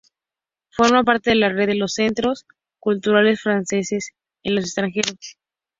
[0.71, 2.47] Forma parte de la red de los centros
[2.79, 5.11] culturales franceses en el extranjero.